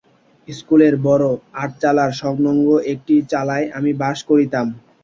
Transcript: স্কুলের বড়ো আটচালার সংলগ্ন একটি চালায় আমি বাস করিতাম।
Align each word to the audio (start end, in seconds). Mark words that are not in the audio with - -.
স্কুলের 0.47 0.93
বড়ো 1.05 1.31
আটচালার 1.55 2.11
সংলগ্ন 2.21 2.53
একটি 2.93 3.15
চালায় 3.31 3.65
আমি 3.77 3.91
বাস 4.01 4.17
করিতাম। 4.29 4.65